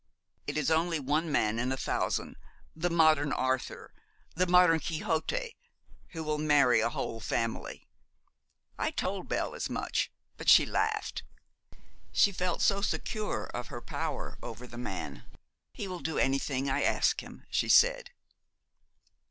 It 0.47 0.57
is 0.57 0.71
only 0.71 0.99
one 0.99 1.31
man 1.31 1.59
in 1.59 1.71
a 1.71 1.77
thousand 1.77 2.35
the 2.75 2.89
modern 2.89 3.31
Arthur, 3.31 3.93
the 4.33 4.47
modern 4.47 4.79
Quixote 4.79 5.55
who 6.07 6.23
will 6.23 6.39
marry 6.39 6.79
a 6.79 6.89
whole 6.89 7.19
family. 7.19 7.87
I 8.79 8.89
told 8.89 9.27
Belle 9.27 9.53
as 9.53 9.69
much, 9.69 10.09
but 10.37 10.49
she 10.49 10.65
laughed. 10.65 11.21
She 12.11 12.31
felt 12.31 12.63
so 12.63 12.81
secure 12.81 13.45
of 13.53 13.67
her 13.67 13.79
power 13.79 14.39
over 14.41 14.65
the 14.65 14.79
man. 14.79 15.23
"He 15.71 15.87
will 15.87 15.99
do 15.99 16.17
anything 16.17 16.67
I 16.67 16.81
ask 16.81 17.21
him," 17.21 17.45
she 17.51 17.69
said.' 17.69 18.09